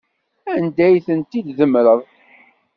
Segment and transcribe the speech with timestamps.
[0.55, 2.01] Anda ay tent-tdemmreḍ?